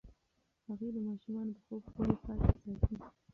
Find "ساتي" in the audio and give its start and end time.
2.63-2.95